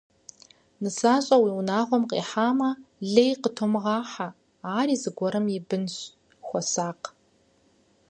Нысащӏэ 0.81 1.35
уи 1.43 1.51
унагъуэм 1.59 2.03
къихьамэ, 2.09 2.69
лей 3.13 3.33
къытумыгъыхьэ, 3.41 4.27
ари 4.77 4.95
зыгуэрым 5.01 5.45
и 5.57 5.59
бынщ, 5.67 5.95
хуэсакъ. 6.45 7.07